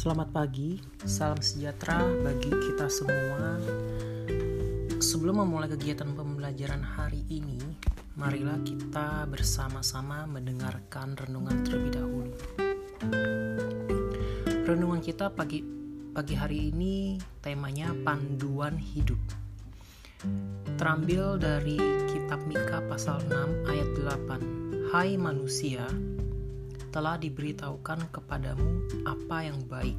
Selamat 0.00 0.32
pagi, 0.32 0.80
salam 1.04 1.44
sejahtera 1.44 2.00
bagi 2.24 2.48
kita 2.48 2.88
semua. 2.88 3.60
Sebelum 4.96 5.44
memulai 5.44 5.68
kegiatan 5.68 6.16
pembelajaran 6.16 6.80
hari 6.80 7.20
ini, 7.28 7.60
marilah 8.16 8.56
kita 8.64 9.28
bersama-sama 9.28 10.24
mendengarkan 10.24 11.20
renungan 11.20 11.68
terlebih 11.68 12.00
dahulu. 12.00 12.32
Renungan 14.64 15.04
kita 15.04 15.36
pagi 15.36 15.60
pagi 16.16 16.32
hari 16.32 16.72
ini 16.72 17.20
temanya 17.44 17.92
panduan 18.00 18.80
hidup. 18.80 19.20
Terambil 20.80 21.36
dari 21.36 21.76
kitab 22.08 22.40
Mika 22.48 22.80
pasal 22.88 23.20
6 23.28 23.68
ayat 23.68 23.88
8. 24.00 24.96
Hai 24.96 25.20
manusia, 25.20 25.84
telah 26.90 27.16
diberitahukan 27.16 28.10
kepadamu 28.10 28.86
apa 29.06 29.46
yang 29.46 29.58
baik. 29.70 29.98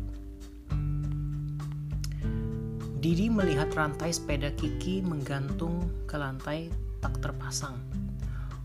Didi 3.02 3.34
melihat 3.34 3.74
rantai 3.74 4.14
sepeda 4.14 4.54
Kiki 4.54 5.02
menggantung 5.02 5.90
ke 6.06 6.22
lantai 6.22 6.70
tak 7.02 7.18
terpasang. 7.18 7.82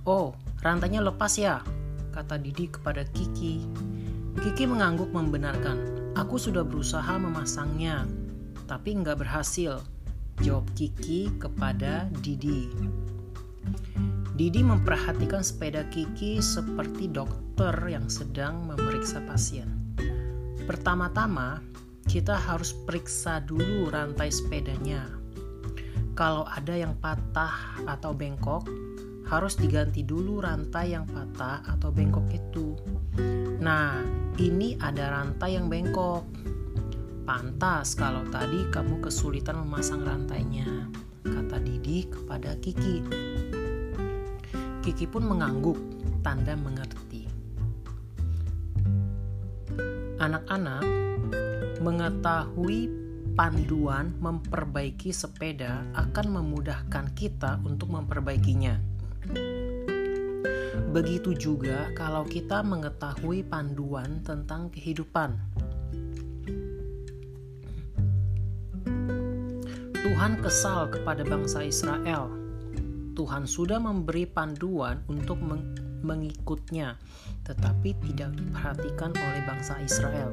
Oh, 0.05 0.37
rantainya 0.61 1.01
lepas 1.01 1.41
ya, 1.41 1.65
kata 2.13 2.37
Didi 2.37 2.69
kepada 2.69 3.09
Kiki. 3.17 3.65
Kiki 4.37 4.69
mengangguk 4.69 5.09
membenarkan. 5.09 6.13
Aku 6.13 6.37
sudah 6.37 6.65
berusaha 6.69 7.17
memasangnya, 7.17 8.05
tapi 8.69 8.93
nggak 9.01 9.25
berhasil, 9.25 9.81
jawab 10.45 10.69
Kiki 10.77 11.33
kepada 11.41 12.09
Didi. 12.21 12.69
Didi 14.37 14.61
memperhatikan 14.61 15.41
sepeda 15.41 15.89
Kiki 15.89 16.45
seperti 16.45 17.09
dokter 17.09 17.73
yang 17.89 18.05
sedang 18.13 18.69
memeriksa 18.69 19.25
pasien. 19.25 19.81
Pertama-tama, 20.69 21.65
kita 22.05 22.37
harus 22.37 22.77
periksa 22.85 23.41
dulu 23.41 23.89
rantai 23.89 24.29
sepedanya. 24.29 25.09
Kalau 26.13 26.45
ada 26.53 26.77
yang 26.77 26.93
patah 27.01 27.81
atau 27.89 28.13
bengkok, 28.13 28.69
harus 29.25 29.57
diganti 29.57 30.05
dulu 30.05 30.45
rantai 30.45 30.93
yang 30.93 31.09
patah 31.09 31.65
atau 31.73 31.89
bengkok 31.89 32.29
itu. 32.29 32.77
Nah, 33.65 34.05
ini 34.37 34.77
ada 34.85 35.17
rantai 35.17 35.57
yang 35.57 35.73
bengkok. 35.73 36.29
Pantas 37.25 37.97
kalau 37.97 38.21
tadi 38.29 38.69
kamu 38.69 39.01
kesulitan 39.01 39.65
memasang 39.65 40.05
rantainya, 40.05 40.93
kata 41.25 41.57
Didi 41.57 42.05
kepada 42.05 42.53
Kiki. 42.61 43.01
Kiki 44.87 45.11
pun 45.11 45.27
mengangguk, 45.27 45.75
tanda 46.23 46.55
mengerti. 46.55 47.27
Anak-anak 50.23 50.87
mengetahui 51.83 52.87
panduan 53.35 54.15
memperbaiki 54.23 55.11
sepeda 55.11 55.83
akan 55.91 56.39
memudahkan 56.39 57.11
kita 57.19 57.59
untuk 57.67 57.91
memperbaikinya. 57.91 58.79
Begitu 60.95 61.35
juga 61.35 61.91
kalau 61.99 62.23
kita 62.23 62.63
mengetahui 62.63 63.43
panduan 63.43 64.23
tentang 64.23 64.71
kehidupan. 64.71 65.35
Tuhan 69.99 70.39
kesal 70.39 70.95
kepada 70.95 71.27
bangsa 71.27 71.67
Israel 71.67 72.46
Tuhan 73.17 73.49
sudah 73.49 73.81
memberi 73.81 74.29
panduan 74.29 75.01
untuk 75.09 75.41
meng 75.41 75.73
mengikutnya, 76.05 77.01
tetapi 77.49 77.97
tidak 78.05 78.37
diperhatikan 78.37 79.17
oleh 79.17 79.41
bangsa 79.49 79.81
Israel. 79.81 80.29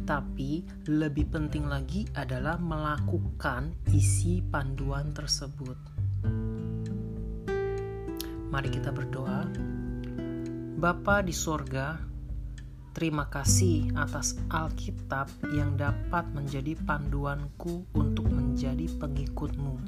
tapi 0.05 0.67
lebih 0.91 1.31
penting 1.31 1.71
lagi 1.71 2.05
adalah 2.19 2.59
melakukan 2.59 3.71
isi 3.95 4.43
panduan 4.43 5.15
tersebut. 5.15 5.79
Mari 8.51 8.69
kita 8.69 8.91
berdoa. 8.91 9.76
Bapa 10.77 11.25
di 11.25 11.33
sorga, 11.33 11.97
terima 12.93 13.25
kasih 13.33 13.97
atas 13.97 14.37
Alkitab 14.53 15.25
yang 15.57 15.73
dapat 15.73 16.29
menjadi 16.37 16.77
panduanku 16.85 17.89
untuk 17.97 18.29
menjadi 18.29 18.85
pengikutmu. 19.01 19.81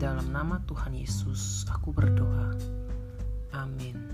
Dalam 0.00 0.32
nama 0.32 0.56
Tuhan 0.64 0.96
Yesus, 0.96 1.68
aku 1.68 1.92
berdoa. 1.92 2.56
Amin. 3.52 4.08